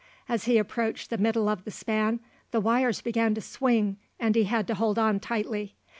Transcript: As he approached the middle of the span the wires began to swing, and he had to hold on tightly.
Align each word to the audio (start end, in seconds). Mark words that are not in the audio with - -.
As 0.27 0.45
he 0.45 0.57
approached 0.57 1.11
the 1.11 1.19
middle 1.19 1.47
of 1.47 1.63
the 1.63 1.69
span 1.69 2.21
the 2.49 2.59
wires 2.59 3.01
began 3.01 3.35
to 3.35 3.41
swing, 3.41 3.97
and 4.19 4.33
he 4.33 4.45
had 4.45 4.65
to 4.65 4.73
hold 4.73 4.97
on 4.97 5.19
tightly. 5.19 5.75